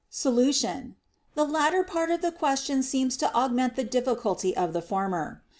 Solution. 0.09 0.95
The 1.35 1.43
latter 1.45 1.83
part 1.83 2.09
of 2.09 2.21
the 2.23 2.31
question 2.31 2.81
seems 2.81 3.15
to 3.17 3.27
aug 3.35 3.51
ment 3.51 3.75
the 3.75 3.83
difficulty 3.83 4.57
of 4.57 4.73
the 4.73 4.81
former. 4.81 5.43